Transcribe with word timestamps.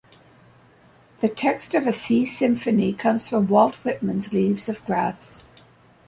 The 1.19 1.27
text 1.29 1.75
of 1.75 1.85
"A 1.85 1.91
Sea 1.93 2.25
Symphony" 2.25 2.91
comes 2.91 3.29
from 3.29 3.45
Walt 3.47 3.75
Whitman's 3.85 4.33
"Leaves 4.33 4.67
of 4.67 4.83
Grass". 4.87 5.43